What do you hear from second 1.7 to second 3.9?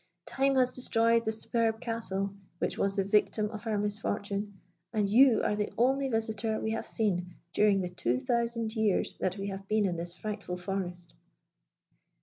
castle, which was the victim of our